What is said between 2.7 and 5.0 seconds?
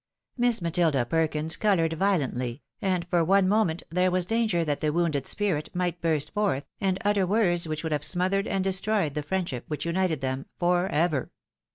and, for one moment, there was danger that the